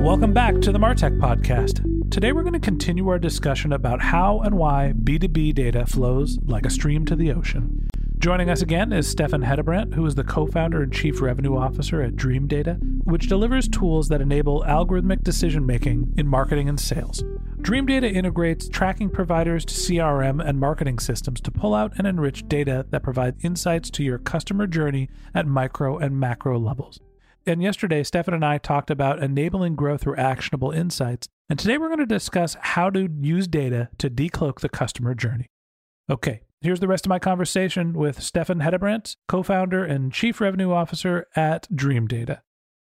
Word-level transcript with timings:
Welcome 0.00 0.32
back 0.32 0.62
to 0.62 0.72
the 0.72 0.78
Martech 0.78 1.18
Podcast. 1.18 2.10
Today, 2.10 2.32
we're 2.32 2.40
going 2.42 2.54
to 2.54 2.58
continue 2.58 3.06
our 3.08 3.18
discussion 3.18 3.70
about 3.70 4.00
how 4.00 4.40
and 4.40 4.56
why 4.56 4.94
B2B 4.96 5.54
data 5.54 5.84
flows 5.84 6.38
like 6.46 6.64
a 6.64 6.70
stream 6.70 7.04
to 7.04 7.14
the 7.14 7.30
ocean. 7.30 7.86
Joining 8.18 8.48
us 8.48 8.62
again 8.62 8.94
is 8.94 9.14
Steffen 9.14 9.44
Hedebrandt, 9.44 9.92
who 9.92 10.06
is 10.06 10.14
the 10.14 10.24
co 10.24 10.46
founder 10.46 10.82
and 10.82 10.90
chief 10.90 11.20
revenue 11.20 11.54
officer 11.54 12.00
at 12.00 12.16
Dream 12.16 12.46
Data, 12.46 12.78
which 13.04 13.28
delivers 13.28 13.68
tools 13.68 14.08
that 14.08 14.22
enable 14.22 14.62
algorithmic 14.62 15.22
decision 15.22 15.66
making 15.66 16.14
in 16.16 16.26
marketing 16.26 16.70
and 16.70 16.80
sales. 16.80 17.22
Dream 17.60 17.84
Data 17.84 18.10
integrates 18.10 18.70
tracking 18.70 19.10
providers 19.10 19.66
to 19.66 19.74
CRM 19.74 20.42
and 20.42 20.58
marketing 20.58 20.98
systems 20.98 21.42
to 21.42 21.50
pull 21.50 21.74
out 21.74 21.92
and 21.98 22.06
enrich 22.06 22.48
data 22.48 22.86
that 22.88 23.02
provide 23.02 23.36
insights 23.44 23.90
to 23.90 24.02
your 24.02 24.16
customer 24.16 24.66
journey 24.66 25.10
at 25.34 25.46
micro 25.46 25.98
and 25.98 26.18
macro 26.18 26.58
levels. 26.58 27.00
And 27.46 27.62
yesterday, 27.62 28.02
Steffen 28.02 28.34
and 28.34 28.44
I 28.44 28.58
talked 28.58 28.90
about 28.90 29.22
enabling 29.22 29.74
growth 29.74 30.02
through 30.02 30.16
actionable 30.16 30.72
insights. 30.72 31.26
And 31.48 31.58
today 31.58 31.78
we're 31.78 31.88
going 31.88 32.00
to 32.00 32.06
discuss 32.06 32.56
how 32.60 32.90
to 32.90 33.08
use 33.20 33.48
data 33.48 33.88
to 33.98 34.10
decloak 34.10 34.60
the 34.60 34.68
customer 34.68 35.14
journey. 35.14 35.46
Okay, 36.10 36.42
here's 36.60 36.80
the 36.80 36.88
rest 36.88 37.06
of 37.06 37.08
my 37.08 37.18
conversation 37.18 37.94
with 37.94 38.20
Steffen 38.20 38.62
Hedebrandt, 38.62 39.14
co 39.26 39.42
founder 39.42 39.84
and 39.84 40.12
chief 40.12 40.40
revenue 40.40 40.70
officer 40.70 41.26
at 41.34 41.66
Dream 41.74 42.06
Data. 42.06 42.42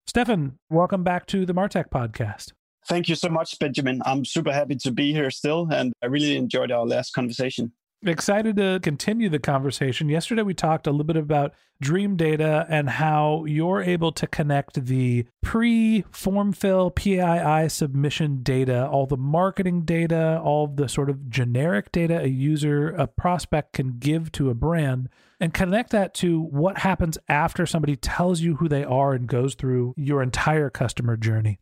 Steffen, 0.10 0.54
welcome 0.70 1.04
back 1.04 1.26
to 1.28 1.46
the 1.46 1.54
Martech 1.54 1.90
podcast. 1.90 2.54
Thank 2.88 3.10
you 3.10 3.16
so 3.16 3.28
much, 3.28 3.60
Benjamin. 3.60 4.02
I'm 4.06 4.24
super 4.24 4.54
happy 4.54 4.76
to 4.78 4.92
be 4.92 5.12
here 5.12 5.30
still, 5.30 5.68
and 5.70 5.92
I 6.02 6.06
really 6.06 6.38
enjoyed 6.38 6.72
our 6.72 6.86
last 6.86 7.14
conversation. 7.14 7.74
Excited 8.06 8.58
to 8.58 8.80
continue 8.84 9.28
the 9.28 9.40
conversation. 9.40 10.08
Yesterday, 10.08 10.44
we 10.44 10.54
talked 10.54 10.86
a 10.86 10.92
little 10.92 11.04
bit 11.04 11.18
about 11.18 11.56
Dream 11.82 12.16
Data 12.16 12.68
and 12.70 12.92
how 12.92 13.44
you're 13.46 13.82
able 13.82 14.12
to 14.12 14.28
connect 14.28 14.86
the 14.86 15.26
pre 15.42 16.04
form 16.12 16.54
fill 16.54 16.92
PII 16.92 17.68
submission 17.70 18.44
data, 18.44 18.88
all 18.88 19.08
the 19.08 19.18
marketing 19.18 19.82
data, 19.82 20.40
all 20.44 20.68
the 20.68 20.88
sort 20.88 21.10
of 21.10 21.28
generic 21.28 21.92
data 21.92 22.22
a 22.22 22.28
user, 22.28 22.90
a 22.90 23.08
prospect 23.08 23.74
can 23.74 23.98
give 23.98 24.32
to 24.34 24.52
a 24.52 24.54
brand, 24.54 25.10
and 25.40 25.52
connect 25.52 25.90
that 25.90 26.14
to 26.16 26.40
what 26.40 26.80
happens 26.80 27.18
after 27.28 27.66
somebody 27.66 27.96
tells 27.96 28.42
you 28.42 28.58
who 28.58 28.70
they 28.70 28.84
are 28.84 29.14
and 29.14 29.28
goes 29.28 29.56
through 29.56 29.96
your 29.98 30.22
entire 30.22 30.70
customer 30.70 31.18
journey. 31.18 31.60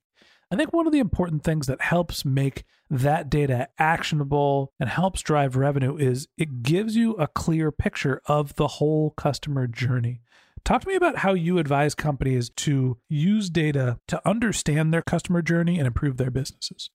I 0.52 0.56
think 0.56 0.72
one 0.72 0.86
of 0.86 0.94
the 0.94 1.00
important 1.00 1.44
things 1.44 1.66
that 1.68 1.82
helps 1.82 2.24
make 2.24 2.66
that 2.90 3.30
data 3.30 3.68
actionable 3.80 4.72
and 4.80 4.90
helps 4.90 5.22
drive 5.22 5.56
revenue 5.56 5.98
is 5.98 6.28
it 6.38 6.62
gives 6.62 6.96
you 6.96 7.14
a 7.14 7.28
clear 7.28 7.72
picture 7.72 8.22
of 8.28 8.56
the 8.56 8.68
whole 8.68 9.12
customer 9.12 9.66
journey. 9.66 10.22
Talk 10.64 10.82
to 10.82 10.88
me 10.88 10.96
about 10.96 11.18
how 11.18 11.34
you 11.34 11.58
advise 11.58 11.96
companies 11.96 12.50
to 12.58 12.98
use 13.10 13.50
data 13.50 14.00
to 14.08 14.22
understand 14.28 14.94
their 14.94 15.02
customer 15.02 15.42
journey 15.42 15.78
and 15.78 15.88
improve 15.88 16.18
their 16.18 16.32
businesses. 16.32 16.90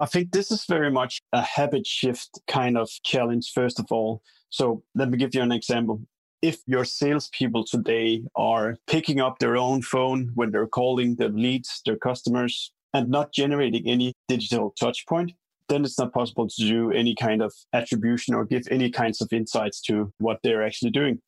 I 0.00 0.06
think 0.06 0.32
this 0.32 0.50
is 0.50 0.64
very 0.64 0.90
much 0.90 1.20
a 1.32 1.40
habit 1.40 1.86
shift 1.86 2.40
kind 2.48 2.76
of 2.76 2.90
challenge, 3.04 3.52
first 3.54 3.78
of 3.78 3.86
all. 3.90 4.22
So 4.50 4.82
let 4.94 5.08
me 5.08 5.18
give 5.18 5.34
you 5.34 5.42
an 5.42 5.52
example. 5.52 6.00
If 6.44 6.58
your 6.66 6.84
salespeople 6.84 7.64
today 7.64 8.22
are 8.36 8.76
picking 8.86 9.18
up 9.18 9.38
their 9.38 9.56
own 9.56 9.80
phone 9.80 10.30
when 10.34 10.50
they're 10.50 10.66
calling 10.66 11.14
their 11.14 11.30
leads, 11.30 11.80
their 11.86 11.96
customers, 11.96 12.70
and 12.92 13.08
not 13.08 13.32
generating 13.32 13.88
any 13.88 14.12
digital 14.28 14.74
touch 14.78 15.06
point, 15.06 15.32
then 15.70 15.86
it's 15.86 15.98
not 15.98 16.12
possible 16.12 16.46
to 16.46 16.54
do 16.62 16.92
any 16.92 17.14
kind 17.14 17.40
of 17.40 17.54
attribution 17.72 18.34
or 18.34 18.44
give 18.44 18.64
any 18.70 18.90
kinds 18.90 19.22
of 19.22 19.32
insights 19.32 19.80
to 19.84 20.12
what 20.18 20.38
they're 20.42 20.62
actually 20.62 20.90
doing. 20.90 21.18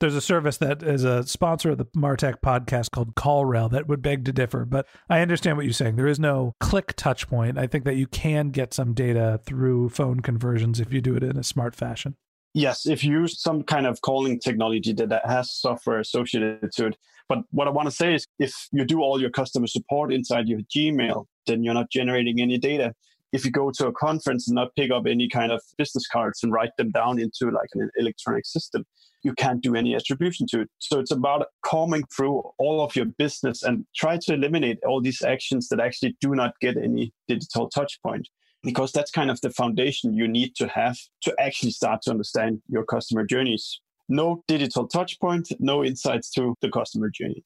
There's 0.00 0.16
a 0.16 0.22
service 0.22 0.56
that 0.56 0.82
is 0.82 1.04
a 1.04 1.22
sponsor 1.24 1.72
of 1.72 1.76
the 1.76 1.84
Martech 1.94 2.36
podcast 2.42 2.92
called 2.92 3.14
CallRail 3.14 3.70
that 3.72 3.88
would 3.88 4.00
beg 4.00 4.24
to 4.24 4.32
differ, 4.32 4.64
but 4.64 4.86
I 5.10 5.20
understand 5.20 5.58
what 5.58 5.66
you're 5.66 5.74
saying. 5.74 5.96
There 5.96 6.06
is 6.06 6.18
no 6.18 6.54
click 6.60 6.94
touch 6.96 7.28
point. 7.28 7.58
I 7.58 7.66
think 7.66 7.84
that 7.84 7.96
you 7.96 8.06
can 8.06 8.48
get 8.48 8.72
some 8.72 8.94
data 8.94 9.38
through 9.44 9.90
phone 9.90 10.20
conversions 10.20 10.80
if 10.80 10.94
you 10.94 11.02
do 11.02 11.14
it 11.14 11.22
in 11.22 11.36
a 11.36 11.44
smart 11.44 11.74
fashion. 11.74 12.16
Yes, 12.54 12.86
if 12.86 13.02
you 13.02 13.20
use 13.20 13.40
some 13.40 13.62
kind 13.62 13.86
of 13.86 14.00
calling 14.02 14.38
technology 14.38 14.92
that 14.92 15.22
has 15.24 15.52
software 15.52 16.00
associated 16.00 16.70
to 16.72 16.86
it, 16.88 16.96
but 17.28 17.38
what 17.50 17.66
I 17.66 17.70
want 17.70 17.88
to 17.88 17.94
say 17.94 18.14
is 18.14 18.26
if 18.38 18.68
you 18.72 18.84
do 18.84 19.00
all 19.00 19.18
your 19.20 19.30
customer 19.30 19.66
support 19.66 20.12
inside 20.12 20.48
your 20.48 20.60
Gmail, 20.74 21.24
then 21.46 21.64
you're 21.64 21.72
not 21.72 21.90
generating 21.90 22.42
any 22.42 22.58
data. 22.58 22.94
If 23.32 23.46
you 23.46 23.50
go 23.50 23.70
to 23.70 23.86
a 23.86 23.92
conference 23.92 24.48
and 24.48 24.54
not 24.54 24.76
pick 24.76 24.90
up 24.90 25.06
any 25.06 25.30
kind 25.30 25.50
of 25.50 25.62
business 25.78 26.06
cards 26.06 26.42
and 26.42 26.52
write 26.52 26.76
them 26.76 26.90
down 26.90 27.18
into 27.18 27.50
like 27.50 27.70
an 27.72 27.88
electronic 27.96 28.44
system, 28.44 28.84
you 29.22 29.32
can't 29.32 29.62
do 29.62 29.74
any 29.74 29.94
attribution 29.94 30.46
to 30.50 30.60
it. 30.60 30.68
So 30.78 30.98
it's 30.98 31.12
about 31.12 31.46
combing 31.64 32.04
through 32.14 32.42
all 32.58 32.82
of 32.82 32.94
your 32.94 33.06
business 33.06 33.62
and 33.62 33.86
try 33.96 34.18
to 34.18 34.34
eliminate 34.34 34.78
all 34.86 35.00
these 35.00 35.22
actions 35.22 35.68
that 35.68 35.80
actually 35.80 36.18
do 36.20 36.34
not 36.34 36.52
get 36.60 36.76
any 36.76 37.14
digital 37.28 37.70
touch 37.70 37.98
point 38.02 38.28
because 38.62 38.92
that's 38.92 39.10
kind 39.10 39.30
of 39.30 39.40
the 39.40 39.50
foundation 39.50 40.14
you 40.14 40.28
need 40.28 40.54
to 40.56 40.68
have 40.68 40.96
to 41.22 41.34
actually 41.40 41.70
start 41.70 42.02
to 42.02 42.10
understand 42.10 42.62
your 42.68 42.84
customer 42.84 43.24
journeys 43.24 43.80
no 44.08 44.44
digital 44.46 44.86
touch 44.86 45.18
point, 45.20 45.48
no 45.58 45.84
insights 45.84 46.30
to 46.30 46.54
the 46.60 46.70
customer 46.70 47.08
journey. 47.08 47.44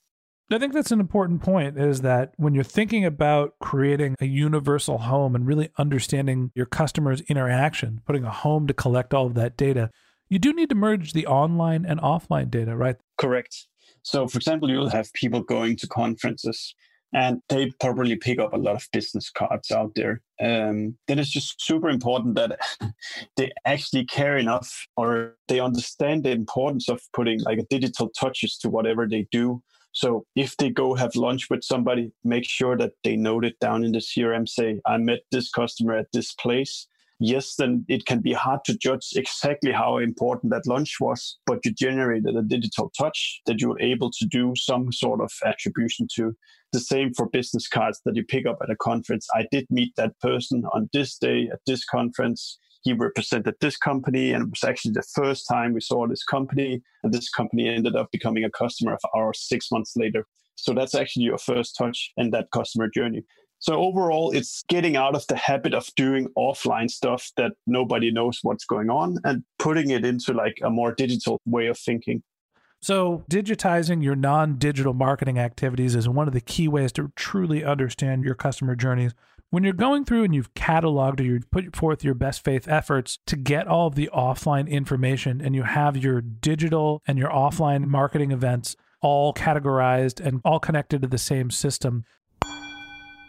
I 0.50 0.59
think 0.59 0.75
that's 0.75 0.93
an 0.93 1.00
important 1.00 1.43
point 1.43 1.77
is 1.77 2.03
that 2.03 2.32
when 2.37 2.54
you're 2.54 2.62
thinking 2.62 3.04
about 3.04 3.54
creating 3.60 4.15
a 4.21 4.27
universal 4.27 4.99
home 4.99 5.34
and 5.34 5.47
really 5.47 5.71
understanding 5.77 6.53
your 6.54 6.66
customer's 6.66 7.21
interaction, 7.22 8.00
putting 8.06 8.25
a 8.25 8.31
home 8.31 8.69
to 8.69 8.75
collect 8.75 9.12
all 9.12 9.27
of 9.27 9.34
that 9.34 9.56
data, 9.56 9.91
you 10.28 10.38
do 10.38 10.53
need 10.53 10.68
to 10.68 10.77
merge 10.77 11.15
the 11.15 11.27
online 11.27 11.84
and 11.84 12.01
offline 12.01 12.48
data, 12.48 12.77
right? 12.77 12.97
Correct. 13.18 13.66
So, 14.03 14.28
for 14.28 14.39
example, 14.39 14.71
you'll 14.71 14.89
have 14.89 15.13
people 15.15 15.42
going 15.42 15.77
to 15.78 15.89
conferences 15.89 16.74
and 17.12 17.41
they 17.48 17.72
probably 17.80 18.16
pick 18.16 18.38
up 18.38 18.53
a 18.53 18.58
lot 18.58 18.74
of 18.76 18.88
business 18.92 19.30
cards 19.30 19.70
out 19.70 19.92
there. 19.94 20.22
Um, 20.41 20.98
then 21.08 21.18
it's 21.18 21.30
just 21.30 21.60
super 21.60 21.88
important 21.88 22.34
that 22.34 22.58
they 23.36 23.53
actually 23.64 24.04
care 24.04 24.36
enough 24.36 24.86
or 24.97 25.36
they 25.48 25.60
understand 25.60 26.24
the 26.24 26.30
importance 26.30 26.88
of 26.88 27.00
putting 27.14 27.41
like 27.41 27.58
a 27.58 27.66
digital 27.70 28.10
touches 28.10 28.58
to 28.58 28.68
whatever 28.68 29.06
they 29.06 29.26
do. 29.30 29.62
So 29.92 30.26
if 30.34 30.56
they 30.58 30.68
go 30.68 30.94
have 30.94 31.16
lunch 31.16 31.48
with 31.48 31.64
somebody, 31.64 32.12
make 32.22 32.44
sure 32.44 32.76
that 32.76 32.92
they 33.03 33.16
note 33.16 33.47
it 33.47 33.58
down 33.60 33.82
in 33.82 33.92
the 33.92 34.00
CRM. 34.00 34.47
Say, 34.47 34.80
I 34.84 34.98
met 34.98 35.20
this 35.30 35.50
customer 35.50 35.97
at 35.97 36.08
this 36.12 36.34
place 36.34 36.86
yes, 37.18 37.54
then 37.57 37.84
it 37.89 38.07
can 38.07 38.21
be 38.21 38.33
hard 38.33 38.60
to 38.65 38.77
judge 38.77 39.10
exactly 39.15 39.72
how 39.72 39.98
important 39.98 40.53
that 40.53 40.66
lunch 40.66 40.97
was, 41.01 41.39
but 41.47 41.65
you 41.65 41.72
generated 41.72 42.36
a 42.36 42.42
digital 42.42 42.91
touch 42.98 43.41
that 43.47 43.60
you 43.60 43.68
were 43.68 43.80
able 43.80 44.10
to 44.10 44.27
do 44.27 44.53
some 44.57 44.92
sort 44.92 45.21
of 45.21 45.30
attribution 45.45 46.07
to. 46.16 46.36
The 46.72 46.80
same 46.80 47.15
for 47.15 47.28
business 47.28 47.68
cards 47.68 48.01
that 48.04 48.16
you 48.16 48.24
pick 48.24 48.45
up 48.47 48.59
at 48.63 48.71
a 48.71 48.77
conference. 48.77 49.27
I 49.34 49.47
did 49.51 49.66
meet 49.71 49.95
that 49.97 50.18
person 50.21 50.65
on 50.74 50.91
this 50.92 51.16
day 51.16 51.48
at 51.53 51.60
this 51.66 51.84
conference. 51.84 52.59
he 52.83 52.92
represented 52.92 53.54
this 53.60 53.77
company 53.77 54.33
and 54.33 54.45
it 54.45 54.51
was 54.51 54.65
actually 54.65 54.92
the 54.92 55.10
first 55.15 55.47
time 55.51 55.72
we 55.72 55.80
saw 55.80 56.07
this 56.07 56.22
company 56.22 56.80
and 57.03 57.13
this 57.13 57.28
company 57.30 57.68
ended 57.68 57.97
up 57.97 58.09
becoming 58.13 58.45
a 58.45 58.51
customer 58.51 58.95
of 58.95 59.01
ours 59.15 59.41
six 59.41 59.72
months 59.72 59.95
later 59.97 60.24
so 60.57 60.72
that's 60.72 60.95
actually 60.95 61.24
your 61.24 61.39
first 61.39 61.74
touch 61.77 62.13
in 62.16 62.30
that 62.30 62.51
customer 62.53 62.89
journey 62.89 63.24
so 63.58 63.74
overall 63.74 64.30
it's 64.32 64.64
getting 64.68 64.97
out 64.97 65.14
of 65.14 65.26
the 65.28 65.36
habit 65.36 65.74
of 65.74 65.88
doing 65.97 66.28
offline 66.36 66.91
stuff 66.91 67.30
that 67.36 67.53
nobody 67.66 68.10
knows 68.10 68.38
what's 68.42 68.64
going 68.64 68.91
on 68.91 69.16
and 69.24 69.42
putting 69.58 69.91
it 69.91 70.04
into 70.04 70.32
like 70.32 70.58
a 70.62 70.70
more 70.70 70.94
digital 70.94 71.41
way 71.47 71.66
of 71.66 71.78
thinking 71.78 72.22
so, 72.82 73.24
digitizing 73.30 74.03
your 74.04 74.14
non 74.14 74.58
digital 74.58 74.92
marketing 74.92 75.38
activities 75.38 75.94
is 75.94 76.10
one 76.10 76.28
of 76.28 76.34
the 76.34 76.42
key 76.42 76.68
ways 76.68 76.92
to 76.92 77.10
truly 77.16 77.64
understand 77.64 78.22
your 78.22 78.34
customer 78.34 78.76
journeys 78.76 79.12
when 79.50 79.64
you're 79.64 79.72
going 79.72 80.04
through 80.04 80.24
and 80.24 80.34
you've 80.34 80.53
cataloged 80.54 81.20
or 81.20 81.22
you've 81.22 81.50
put 81.50 81.74
forth 81.74 82.04
your 82.04 82.14
best 82.14 82.44
faith 82.44 82.68
efforts 82.68 83.18
to 83.26 83.36
get 83.36 83.66
all 83.66 83.86
of 83.86 83.94
the 83.94 84.10
offline 84.12 84.68
information 84.68 85.41
and 85.41 85.54
you 85.54 85.62
have 85.62 85.97
your 85.97 86.20
digital 86.20 87.03
and 87.06 87.18
your 87.18 87.30
offline 87.30 87.86
marketing 87.86 88.32
events 88.32 88.76
all 89.00 89.32
categorized 89.32 90.20
and 90.20 90.41
all 90.44 90.58
connected 90.58 91.03
to 91.03 91.08
the 91.08 91.18
same 91.18 91.50
system. 91.50 92.04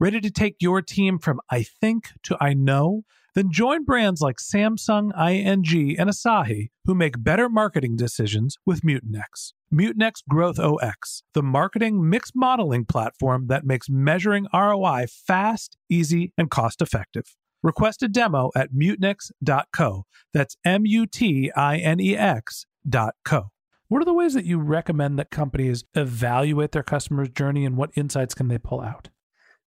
Ready 0.00 0.20
to 0.20 0.30
take 0.30 0.56
your 0.60 0.82
team 0.82 1.18
from 1.18 1.40
I 1.50 1.62
think 1.62 2.08
to 2.24 2.36
I 2.40 2.54
know? 2.54 3.02
Then 3.34 3.50
join 3.50 3.84
brands 3.84 4.20
like 4.20 4.36
Samsung, 4.36 5.10
ING, 5.16 5.98
and 5.98 6.10
Asahi 6.10 6.70
who 6.84 6.94
make 6.94 7.22
better 7.22 7.48
marketing 7.48 7.96
decisions 7.96 8.56
with 8.66 8.82
Mutinex. 8.82 9.52
Mutinex 9.72 10.22
Growth 10.28 10.58
OS, 10.58 11.22
the 11.32 11.42
marketing 11.42 12.08
mix 12.10 12.32
modeling 12.34 12.84
platform 12.84 13.46
that 13.46 13.64
makes 13.64 13.88
measuring 13.88 14.46
ROI 14.52 15.06
fast, 15.08 15.78
easy, 15.88 16.32
and 16.36 16.50
cost 16.50 16.82
effective. 16.82 17.36
Request 17.62 18.02
a 18.02 18.08
demo 18.08 18.50
at 18.56 18.72
mutinex.co. 18.72 20.04
That's 20.34 20.56
M 20.64 20.84
U 20.84 21.06
T 21.06 21.50
I 21.56 21.78
N 21.78 22.00
E 22.00 22.16
X.co. 22.16 23.50
What 23.88 24.02
are 24.02 24.06
the 24.06 24.14
ways 24.14 24.34
that 24.34 24.46
you 24.46 24.58
recommend 24.58 25.18
that 25.18 25.30
companies 25.30 25.84
evaluate 25.94 26.72
their 26.72 26.82
customer's 26.82 27.28
journey 27.28 27.64
and 27.64 27.76
what 27.76 27.90
insights 27.94 28.34
can 28.34 28.48
they 28.48 28.58
pull 28.58 28.80
out? 28.80 29.10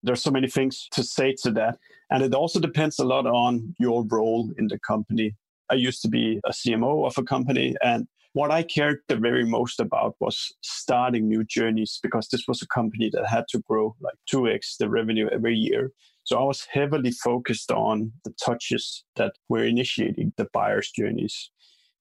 There's 0.04 0.22
so 0.22 0.32
many 0.32 0.50
things 0.50 0.88
to 0.92 1.04
say 1.04 1.36
to 1.44 1.52
that. 1.52 1.78
And 2.12 2.22
it 2.24 2.34
also 2.34 2.60
depends 2.60 3.00
a 3.00 3.06
lot 3.06 3.26
on 3.26 3.74
your 3.80 4.06
role 4.06 4.52
in 4.58 4.68
the 4.68 4.78
company. 4.80 5.36
I 5.70 5.76
used 5.76 6.02
to 6.04 6.10
be 6.10 6.40
a 6.46 6.52
CMO 6.52 7.08
of 7.08 7.18
a 7.18 7.24
company, 7.24 7.76
and 7.82 8.08
what 8.34 8.52
I 8.52 8.64
cared 8.64 9.00
the 9.08 9.16
very 9.16 9.46
most 9.46 9.80
about 9.80 10.16
was 10.20 10.54
starting 10.62 11.28
new 11.28 11.44
journeys 11.44 12.00
because 12.02 12.28
this 12.28 12.46
was 12.48 12.62
a 12.62 12.68
company 12.68 13.10
that 13.14 13.28
had 13.28 13.46
to 13.50 13.60
grow 13.60 13.96
like 14.02 14.16
2x 14.32 14.78
the 14.80 14.90
revenue 14.90 15.30
every 15.32 15.56
year. 15.56 15.92
So 16.24 16.40
I 16.40 16.44
was 16.44 16.66
heavily 16.72 17.12
focused 17.12 17.72
on 17.72 18.12
the 18.26 18.34
touches 18.44 19.04
that 19.18 19.34
were 19.50 19.64
initiating 19.64 20.34
the 20.38 20.48
buyer's 20.52 20.90
journeys. 20.90 21.52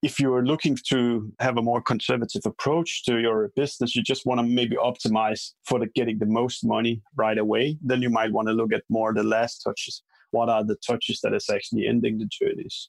If 0.03 0.19
you 0.19 0.35
are 0.35 0.45
looking 0.45 0.77
to 0.89 1.33
have 1.39 1.57
a 1.57 1.63
more 1.63 1.81
conservative 1.81 2.43
approach 2.45 3.05
to 3.05 3.21
your 3.21 3.53
business, 3.55 3.95
you 3.95 4.03
just 4.03 4.27
want 4.27 4.41
to 4.41 4.47
maybe 4.47 4.75
optimize 4.75 5.53
for 5.65 5.79
the 5.79 5.87
getting 5.95 6.19
the 6.19 6.27
most 6.27 6.67
money 6.67 7.01
right 7.15 7.39
away, 7.39 7.79
then 7.81 8.03
you 8.03 8.11
might 8.11 8.33
want 8.33 8.49
to 8.49 8.55
look 8.55 8.73
at 8.73 8.83
more 8.89 9.15
the 9.15 9.23
last 9.23 9.59
touches. 9.59 10.03
What 10.33 10.49
are 10.49 10.65
the 10.65 10.75
touches 10.75 11.21
that 11.21 11.35
is 11.35 11.49
actually 11.49 11.87
ending 11.87 12.19
the 12.19 12.27
journeys? 12.27 12.89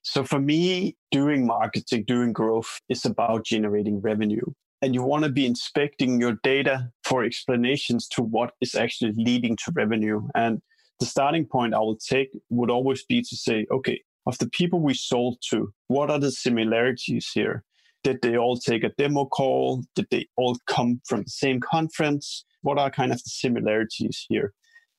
So 0.00 0.24
for 0.24 0.40
me, 0.40 0.96
doing 1.10 1.46
marketing, 1.46 2.04
doing 2.06 2.32
growth 2.32 2.80
is 2.88 3.04
about 3.04 3.44
generating 3.44 4.00
revenue. 4.00 4.46
And 4.80 4.94
you 4.94 5.02
want 5.02 5.24
to 5.24 5.30
be 5.30 5.44
inspecting 5.44 6.18
your 6.18 6.38
data 6.42 6.90
for 7.04 7.24
explanations 7.24 8.08
to 8.08 8.22
what 8.22 8.52
is 8.62 8.74
actually 8.74 9.12
leading 9.16 9.56
to 9.56 9.72
revenue. 9.74 10.28
And 10.34 10.62
the 10.98 11.06
starting 11.06 11.44
point 11.44 11.74
I 11.74 11.78
will 11.78 11.96
take 11.96 12.30
would 12.48 12.70
always 12.70 13.04
be 13.04 13.20
to 13.20 13.36
say, 13.36 13.66
okay, 13.70 14.00
of 14.26 14.38
the 14.38 14.48
people 14.48 14.80
we 14.80 14.94
sold 14.94 15.38
to, 15.50 15.72
what 15.88 16.10
are 16.10 16.18
the 16.18 16.32
similarities 16.32 17.30
here? 17.34 17.64
Did 18.02 18.20
they 18.22 18.36
all 18.36 18.58
take 18.58 18.84
a 18.84 18.92
demo 18.98 19.24
call? 19.26 19.82
Did 19.94 20.06
they 20.10 20.26
all 20.36 20.56
come 20.66 21.00
from 21.06 21.22
the 21.22 21.30
same 21.30 21.60
conference? 21.60 22.44
What 22.62 22.78
are 22.78 22.90
kind 22.90 23.12
of 23.12 23.18
the 23.18 23.30
similarities 23.30 24.26
here? 24.28 24.52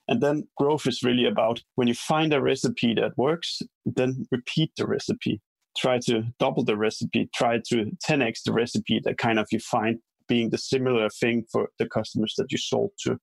And 0.07 0.22
then 0.22 0.48
growth 0.57 0.88
is 0.88 1.04
really 1.04 1.25
about 1.25 1.62
when 1.75 1.88
you 1.88 1.96
find 1.96 2.34
a 2.34 2.41
recipe 2.41 2.94
that 2.96 3.17
works, 3.17 3.62
then 3.86 4.25
repeat 4.32 4.72
the 4.77 4.86
recipe. 4.86 5.41
Try 5.77 6.00
to 6.05 6.24
double 6.39 6.63
the 6.63 6.77
recipe, 6.77 7.29
try 7.36 7.60
to 7.70 7.91
10x 8.08 8.44
the 8.46 8.53
recipe 8.53 9.01
that 9.03 9.17
kind 9.17 9.39
of 9.39 9.48
you 9.51 9.60
find 9.60 10.00
being 10.27 10.50
the 10.50 10.58
similar 10.58 11.10
thing 11.10 11.46
for 11.51 11.70
the 11.79 11.88
customers 11.88 12.34
that 12.38 12.51
you 12.51 12.58
sold 12.58 12.91
to. 13.01 13.20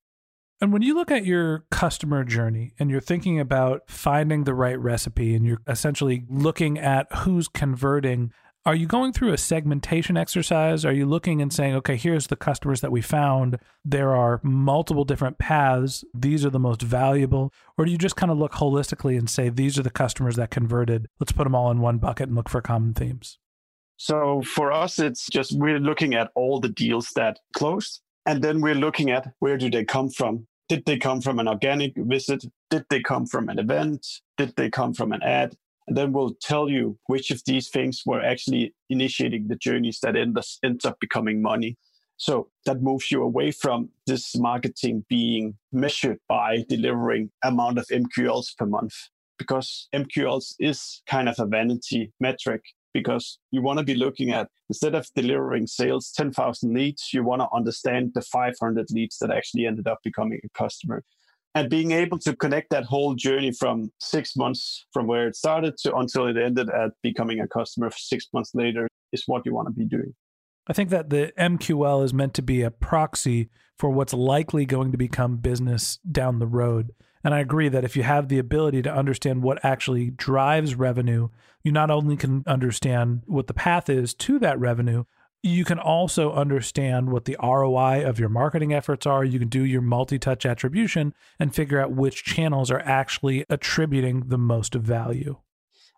And 0.63 0.71
when 0.71 0.81
you 0.81 0.95
look 0.95 1.11
at 1.11 1.25
your 1.25 1.65
customer 1.71 2.23
journey 2.23 2.71
and 2.79 2.89
you're 2.89 3.01
thinking 3.01 3.37
about 3.37 3.81
finding 3.89 4.45
the 4.45 4.53
right 4.53 4.79
recipe 4.79 5.35
and 5.35 5.45
you're 5.45 5.59
essentially 5.67 6.23
looking 6.29 6.79
at 6.79 7.13
who's 7.13 7.49
converting, 7.49 8.31
are 8.65 8.73
you 8.73 8.87
going 8.87 9.11
through 9.11 9.33
a 9.33 9.37
segmentation 9.37 10.15
exercise? 10.15 10.85
Are 10.85 10.93
you 10.93 11.05
looking 11.05 11.41
and 11.41 11.51
saying, 11.51 11.75
okay, 11.75 11.97
here's 11.97 12.27
the 12.27 12.37
customers 12.37 12.79
that 12.79 12.93
we 12.93 13.01
found. 13.01 13.57
There 13.83 14.15
are 14.15 14.39
multiple 14.41 15.03
different 15.03 15.37
paths. 15.37 16.05
These 16.13 16.45
are 16.45 16.49
the 16.49 16.59
most 16.59 16.81
valuable. 16.81 17.51
Or 17.77 17.83
do 17.83 17.91
you 17.91 17.97
just 17.97 18.15
kind 18.15 18.31
of 18.31 18.37
look 18.37 18.53
holistically 18.53 19.17
and 19.17 19.29
say, 19.29 19.49
these 19.49 19.77
are 19.77 19.83
the 19.83 19.89
customers 19.89 20.37
that 20.37 20.49
converted? 20.49 21.07
Let's 21.19 21.33
put 21.33 21.43
them 21.43 21.55
all 21.55 21.71
in 21.71 21.81
one 21.81 21.97
bucket 21.97 22.29
and 22.29 22.37
look 22.37 22.47
for 22.47 22.61
common 22.61 22.93
themes. 22.93 23.37
So 23.97 24.41
for 24.43 24.71
us, 24.71 24.97
it's 24.97 25.27
just 25.27 25.59
we're 25.59 25.81
looking 25.81 26.13
at 26.13 26.31
all 26.35 26.61
the 26.61 26.69
deals 26.69 27.11
that 27.17 27.39
closed. 27.53 27.99
And 28.25 28.41
then 28.41 28.61
we're 28.61 28.75
looking 28.75 29.11
at 29.11 29.27
where 29.39 29.57
do 29.57 29.69
they 29.69 29.83
come 29.83 30.09
from? 30.09 30.47
Did 30.73 30.85
they 30.87 30.97
come 30.97 31.21
from 31.21 31.37
an 31.37 31.47
organic 31.47 31.93
visit? 31.95 32.45
Did 32.71 32.85
they 32.89 32.99
come 32.99 33.27
from 33.27 33.47
an 33.47 33.59
event? 33.59 34.07
Did 34.37 34.55
they 34.55 34.71
come 34.71 34.95
from 34.95 35.11
an 35.11 35.21
ad? 35.21 35.55
And 35.87 35.95
then 35.95 36.11
we'll 36.11 36.33
tell 36.41 36.67
you 36.67 36.97
which 37.05 37.29
of 37.29 37.43
these 37.45 37.69
things 37.69 38.01
were 38.07 38.23
actually 38.23 38.73
initiating 38.89 39.49
the 39.49 39.55
journeys 39.55 39.99
that 39.99 40.15
end, 40.15 40.35
ends 40.63 40.83
up 40.83 40.99
becoming 40.99 41.43
money. 41.43 41.77
So 42.17 42.49
that 42.65 42.81
moves 42.81 43.11
you 43.11 43.21
away 43.21 43.51
from 43.51 43.89
this 44.07 44.35
marketing 44.35 45.05
being 45.07 45.59
measured 45.71 46.17
by 46.27 46.65
delivering 46.67 47.29
amount 47.43 47.77
of 47.77 47.85
MQLs 47.89 48.57
per 48.57 48.65
month 48.65 48.95
because 49.37 49.89
MQLs 49.93 50.55
is 50.59 51.03
kind 51.05 51.29
of 51.29 51.35
a 51.37 51.45
vanity 51.45 52.13
metric 52.19 52.63
because 52.93 53.39
you 53.51 53.61
want 53.61 53.79
to 53.79 53.85
be 53.85 53.95
looking 53.95 54.31
at 54.31 54.49
instead 54.69 54.95
of 54.95 55.07
delivering 55.15 55.67
sales 55.67 56.11
10,000 56.15 56.73
leads, 56.73 57.09
you 57.13 57.23
want 57.23 57.41
to 57.41 57.47
understand 57.53 58.11
the 58.13 58.21
500 58.21 58.87
leads 58.91 59.17
that 59.19 59.31
actually 59.31 59.65
ended 59.65 59.87
up 59.87 59.99
becoming 60.03 60.39
a 60.43 60.49
customer 60.57 61.03
and 61.55 61.69
being 61.69 61.91
able 61.91 62.17
to 62.19 62.35
connect 62.35 62.69
that 62.71 62.83
whole 62.83 63.13
journey 63.13 63.51
from 63.51 63.91
six 63.99 64.35
months 64.35 64.85
from 64.91 65.07
where 65.07 65.27
it 65.27 65.35
started 65.35 65.77
to 65.77 65.95
until 65.95 66.27
it 66.27 66.37
ended 66.37 66.69
at 66.69 66.91
becoming 67.01 67.39
a 67.39 67.47
customer 67.47 67.91
six 67.95 68.27
months 68.33 68.51
later 68.53 68.87
is 69.11 69.23
what 69.27 69.45
you 69.45 69.53
want 69.53 69.67
to 69.67 69.73
be 69.73 69.85
doing 69.85 70.13
I 70.65 70.73
think 70.73 70.89
that 70.91 71.09
the 71.09 71.33
MQL 71.37 72.05
is 72.05 72.13
meant 72.13 72.33
to 72.35 72.41
be 72.41 72.61
a 72.61 72.71
proxy 72.71 73.49
for 73.77 73.89
what's 73.89 74.13
likely 74.13 74.65
going 74.65 74.91
to 74.93 74.97
become 74.97 75.37
business 75.37 75.99
down 76.09 76.39
the 76.39 76.47
road. 76.47 76.93
And 77.23 77.33
I 77.33 77.39
agree 77.39 77.69
that 77.69 77.85
if 77.85 77.95
you 77.95 78.03
have 78.03 78.27
the 78.27 78.39
ability 78.39 78.81
to 78.81 78.93
understand 78.93 79.43
what 79.43 79.63
actually 79.63 80.09
drives 80.09 80.75
revenue, 80.75 81.29
you 81.63 81.71
not 81.71 81.89
only 81.89 82.17
can 82.17 82.43
understand 82.45 83.21
what 83.25 83.47
the 83.47 83.53
path 83.53 83.89
is 83.89 84.13
to 84.15 84.39
that 84.39 84.59
revenue, 84.59 85.05
you 85.41 85.65
can 85.65 85.79
also 85.79 86.31
understand 86.31 87.11
what 87.11 87.25
the 87.25 87.37
ROI 87.41 88.05
of 88.05 88.19
your 88.19 88.29
marketing 88.29 88.73
efforts 88.73 89.05
are. 89.05 89.23
You 89.23 89.39
can 89.39 89.49
do 89.49 89.63
your 89.63 89.81
multi 89.81 90.17
touch 90.17 90.45
attribution 90.45 91.13
and 91.39 91.53
figure 91.53 91.81
out 91.81 91.91
which 91.91 92.23
channels 92.23 92.71
are 92.71 92.79
actually 92.79 93.45
attributing 93.49 94.23
the 94.27 94.37
most 94.37 94.73
value. 94.73 95.37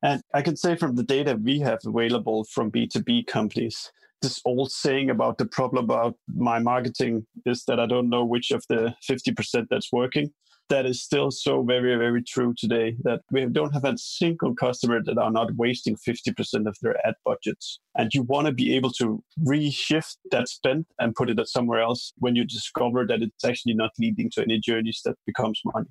And 0.03 0.21
I 0.33 0.41
can 0.41 0.55
say 0.55 0.75
from 0.75 0.95
the 0.95 1.03
data 1.03 1.39
we 1.41 1.59
have 1.59 1.79
available 1.85 2.43
from 2.45 2.71
B2B 2.71 3.27
companies, 3.27 3.91
this 4.21 4.41
old 4.45 4.71
saying 4.71 5.09
about 5.09 5.37
the 5.37 5.45
problem 5.45 5.85
about 5.85 6.15
my 6.27 6.59
marketing 6.59 7.25
is 7.45 7.65
that 7.65 7.79
I 7.79 7.85
don't 7.85 8.09
know 8.09 8.25
which 8.25 8.51
of 8.51 8.63
the 8.67 8.95
50% 9.07 9.67
that's 9.69 9.91
working 9.91 10.31
that 10.69 10.85
is 10.85 11.01
still 11.01 11.31
so 11.31 11.63
very, 11.63 11.95
very 11.95 12.23
true 12.23 12.53
today 12.57 12.95
that 13.03 13.21
we 13.31 13.45
don't 13.45 13.73
have 13.73 13.85
a 13.85 13.97
single 13.97 14.55
customer 14.55 15.01
that 15.03 15.17
are 15.17 15.31
not 15.31 15.55
wasting 15.55 15.95
50% 15.95 16.67
of 16.67 16.75
their 16.81 16.95
ad 17.05 17.15
budgets. 17.23 17.79
And 17.97 18.13
you 18.13 18.23
want 18.23 18.47
to 18.47 18.53
be 18.53 18.75
able 18.75 18.91
to 18.93 19.23
reshift 19.43 20.17
that 20.31 20.47
spend 20.47 20.85
and 20.99 21.15
put 21.15 21.29
it 21.29 21.47
somewhere 21.47 21.81
else 21.81 22.13
when 22.17 22.35
you 22.35 22.45
discover 22.45 23.05
that 23.07 23.21
it's 23.21 23.45
actually 23.45 23.75
not 23.75 23.91
leading 23.99 24.29
to 24.31 24.41
any 24.41 24.59
journeys 24.59 25.01
that 25.05 25.15
becomes 25.25 25.61
money. 25.65 25.87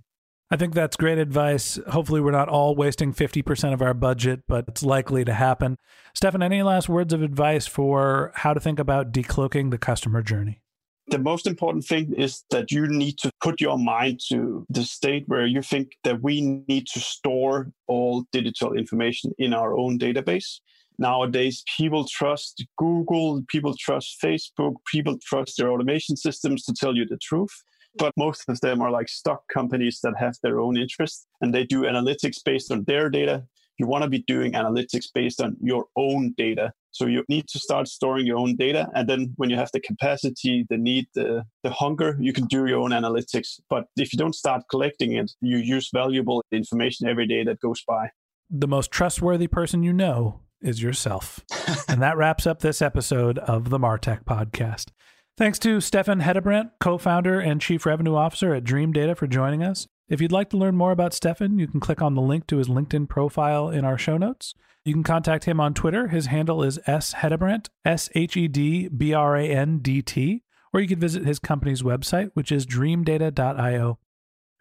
I 0.50 0.56
think 0.56 0.74
that's 0.74 0.96
great 0.96 1.18
advice. 1.18 1.78
Hopefully, 1.88 2.20
we're 2.20 2.30
not 2.30 2.48
all 2.48 2.76
wasting 2.76 3.14
50% 3.14 3.72
of 3.72 3.80
our 3.80 3.94
budget, 3.94 4.42
but 4.46 4.66
it's 4.68 4.82
likely 4.82 5.24
to 5.24 5.32
happen. 5.32 5.78
Steffen, 6.16 6.44
any 6.44 6.62
last 6.62 6.88
words 6.88 7.12
of 7.12 7.22
advice 7.22 7.66
for 7.66 8.30
how 8.36 8.52
to 8.52 8.60
think 8.60 8.78
about 8.78 9.10
decloaking 9.10 9.70
the 9.70 9.78
customer 9.78 10.22
journey? 10.22 10.60
The 11.08 11.18
most 11.18 11.46
important 11.46 11.84
thing 11.84 12.14
is 12.14 12.44
that 12.50 12.70
you 12.70 12.86
need 12.86 13.18
to 13.18 13.30
put 13.42 13.60
your 13.60 13.78
mind 13.78 14.20
to 14.28 14.66
the 14.70 14.82
state 14.82 15.24
where 15.26 15.46
you 15.46 15.60
think 15.60 15.92
that 16.02 16.22
we 16.22 16.62
need 16.66 16.86
to 16.86 17.00
store 17.00 17.70
all 17.86 18.24
digital 18.32 18.72
information 18.72 19.32
in 19.38 19.52
our 19.52 19.76
own 19.76 19.98
database. 19.98 20.60
Nowadays, 20.98 21.62
people 21.76 22.06
trust 22.06 22.64
Google, 22.78 23.42
people 23.48 23.74
trust 23.78 24.16
Facebook, 24.22 24.74
people 24.90 25.18
trust 25.22 25.56
their 25.58 25.70
automation 25.70 26.16
systems 26.16 26.62
to 26.64 26.72
tell 26.72 26.96
you 26.96 27.04
the 27.04 27.18
truth. 27.18 27.52
But 27.96 28.12
most 28.16 28.48
of 28.48 28.60
them 28.60 28.80
are 28.80 28.90
like 28.90 29.08
stock 29.08 29.42
companies 29.52 30.00
that 30.02 30.14
have 30.18 30.36
their 30.42 30.60
own 30.60 30.76
interests 30.76 31.26
and 31.40 31.54
they 31.54 31.64
do 31.64 31.82
analytics 31.82 32.38
based 32.44 32.72
on 32.72 32.84
their 32.84 33.08
data. 33.10 33.44
You 33.78 33.86
want 33.86 34.04
to 34.04 34.10
be 34.10 34.24
doing 34.26 34.52
analytics 34.52 35.06
based 35.14 35.40
on 35.40 35.56
your 35.60 35.86
own 35.96 36.34
data 36.36 36.72
so 36.94 37.06
you 37.06 37.24
need 37.28 37.48
to 37.48 37.58
start 37.58 37.88
storing 37.88 38.24
your 38.24 38.38
own 38.38 38.54
data. 38.54 38.88
And 38.94 39.08
then 39.08 39.34
when 39.36 39.50
you 39.50 39.56
have 39.56 39.70
the 39.72 39.80
capacity, 39.80 40.64
the 40.70 40.78
need, 40.78 41.06
the, 41.14 41.44
the 41.64 41.70
hunger, 41.70 42.16
you 42.20 42.32
can 42.32 42.46
do 42.46 42.66
your 42.66 42.78
own 42.78 42.92
analytics. 42.92 43.58
But 43.68 43.86
if 43.96 44.12
you 44.12 44.16
don't 44.16 44.34
start 44.34 44.62
collecting 44.70 45.12
it, 45.14 45.32
you 45.40 45.56
use 45.58 45.90
valuable 45.92 46.44
information 46.52 47.08
every 47.08 47.26
day 47.26 47.42
that 47.42 47.58
goes 47.58 47.82
by. 47.86 48.10
The 48.48 48.68
most 48.68 48.92
trustworthy 48.92 49.48
person 49.48 49.82
you 49.82 49.92
know 49.92 50.40
is 50.62 50.80
yourself. 50.80 51.40
and 51.88 52.00
that 52.00 52.16
wraps 52.16 52.46
up 52.46 52.60
this 52.60 52.80
episode 52.80 53.38
of 53.40 53.70
the 53.70 53.78
Martech 53.78 54.24
podcast. 54.24 54.90
Thanks 55.36 55.58
to 55.60 55.78
Steffen 55.78 56.22
Hedebrandt, 56.22 56.70
co 56.78 56.96
founder 56.96 57.40
and 57.40 57.60
chief 57.60 57.86
revenue 57.86 58.14
officer 58.14 58.54
at 58.54 58.62
Dream 58.62 58.92
Data, 58.92 59.16
for 59.16 59.26
joining 59.26 59.64
us. 59.64 59.88
If 60.08 60.20
you'd 60.20 60.32
like 60.32 60.50
to 60.50 60.58
learn 60.58 60.76
more 60.76 60.92
about 60.92 61.12
Steffen, 61.12 61.58
you 61.58 61.66
can 61.66 61.80
click 61.80 62.02
on 62.02 62.14
the 62.14 62.20
link 62.20 62.46
to 62.48 62.58
his 62.58 62.68
LinkedIn 62.68 63.08
profile 63.08 63.70
in 63.70 63.84
our 63.84 63.96
show 63.96 64.18
notes. 64.18 64.54
You 64.84 64.92
can 64.92 65.02
contact 65.02 65.44
him 65.44 65.60
on 65.60 65.72
Twitter. 65.72 66.08
His 66.08 66.26
handle 66.26 66.62
is 66.62 66.78
S 66.86 67.14
Hedebrandt, 67.14 67.68
S 67.86 68.10
H 68.14 68.36
E 68.36 68.46
D 68.46 68.88
B 68.88 69.14
R 69.14 69.34
A 69.36 69.48
N 69.48 69.78
D 69.78 70.02
T, 70.02 70.42
or 70.74 70.80
you 70.80 70.88
can 70.88 71.00
visit 71.00 71.24
his 71.24 71.38
company's 71.38 71.82
website, 71.82 72.30
which 72.34 72.52
is 72.52 72.66
dreamdata.io. 72.66 73.98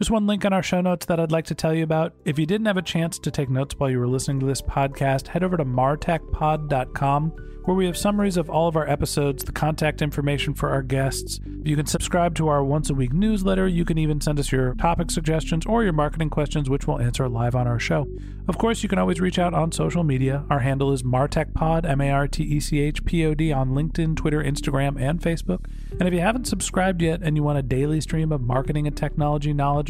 Just 0.03 0.11
one 0.11 0.27
link 0.27 0.43
on 0.43 0.51
our 0.51 0.61
show 0.61 0.81
notes 0.81 1.05
that 1.05 1.17
I'd 1.17 1.31
like 1.31 1.45
to 1.45 1.55
tell 1.55 1.73
you 1.73 1.85
about. 1.85 2.13
If 2.25 2.37
you 2.37 2.45
didn't 2.45 2.65
have 2.65 2.75
a 2.75 2.81
chance 2.81 3.17
to 3.19 3.31
take 3.31 3.49
notes 3.49 3.75
while 3.77 3.89
you 3.89 3.99
were 3.99 4.07
listening 4.09 4.41
to 4.41 4.45
this 4.45 4.61
podcast, 4.61 5.27
head 5.27 5.45
over 5.45 5.55
to 5.55 5.63
martechpod.com 5.63 7.31
where 7.65 7.75
we 7.75 7.85
have 7.85 7.97
summaries 7.97 8.35
of 8.35 8.49
all 8.49 8.67
of 8.67 8.75
our 8.75 8.87
episodes, 8.89 9.43
the 9.43 9.51
contact 9.51 10.01
information 10.01 10.53
for 10.53 10.69
our 10.69 10.81
guests. 10.81 11.39
You 11.63 11.75
can 11.75 11.85
subscribe 11.85 12.35
to 12.35 12.49
our 12.49 12.63
once 12.63 12.89
a 12.89 12.93
week 12.93 13.13
newsletter. 13.13 13.67
You 13.67 13.85
can 13.85 13.97
even 13.97 14.19
send 14.19 14.39
us 14.39 14.51
your 14.51 14.75
topic 14.75 15.11
suggestions 15.11 15.65
or 15.65 15.83
your 15.83 15.93
marketing 15.93 16.29
questions, 16.29 16.69
which 16.69 16.87
we'll 16.87 16.99
answer 16.99 17.27
live 17.29 17.55
on 17.55 17.67
our 17.67 17.79
show. 17.79 18.07
Of 18.49 18.57
course, 18.57 18.83
you 18.83 18.89
can 18.89 18.99
always 18.99 19.21
reach 19.21 19.39
out 19.39 19.53
on 19.53 19.71
social 19.71 20.03
media. 20.03 20.43
Our 20.49 20.59
handle 20.59 20.91
is 20.91 21.03
MartechPod, 21.03 21.89
M 21.89 22.01
A 22.01 22.11
R 22.11 22.27
T 22.27 22.43
E 22.43 22.59
C 22.59 22.79
H 22.79 23.05
P 23.05 23.25
O 23.25 23.33
D, 23.33 23.53
on 23.53 23.69
LinkedIn, 23.69 24.17
Twitter, 24.17 24.43
Instagram, 24.43 24.99
and 24.99 25.21
Facebook. 25.21 25.65
And 25.91 26.07
if 26.07 26.13
you 26.13 26.19
haven't 26.19 26.47
subscribed 26.47 27.01
yet 27.01 27.21
and 27.23 27.37
you 27.37 27.43
want 27.43 27.59
a 27.59 27.63
daily 27.63 28.01
stream 28.01 28.33
of 28.33 28.41
marketing 28.41 28.87
and 28.87 28.97
technology 28.97 29.53
knowledge 29.53 29.89